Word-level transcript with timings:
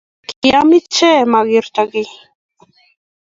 Kiam 0.29 0.69
ichek 0.77 1.21
magerta 1.31 1.81
kiy 1.91 2.09